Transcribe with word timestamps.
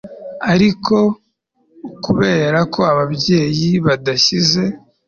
ari 0.51 0.67
ukubera 1.97 2.59
ko 2.73 2.79
ababyeyi 2.93 3.69
badashyize 3.85 4.63